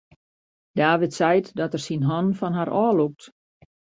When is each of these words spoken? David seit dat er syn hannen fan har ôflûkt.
David 0.73 1.13
seit 1.19 1.47
dat 1.59 1.73
er 1.75 1.83
syn 1.85 2.07
hannen 2.09 2.37
fan 2.39 2.57
har 2.59 2.71
ôflûkt. 2.85 3.23